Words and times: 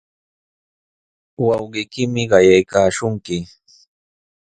Wawqiykimi 1.45 2.23
qayaykaashunki. 2.31 3.35